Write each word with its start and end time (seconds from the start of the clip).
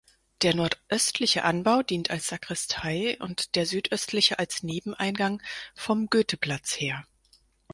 Der 0.41 0.55
nordöstliche 0.55 1.43
Anbau 1.43 1.83
dient 1.83 2.09
als 2.09 2.27
Sakristei 2.29 3.17
und 3.19 3.53
der 3.53 3.67
südöstliche 3.67 4.39
als 4.39 4.63
Nebeneingang 4.63 5.43
vom 5.75 6.07
Goetheplatz 6.07 6.71
her. 6.71 7.05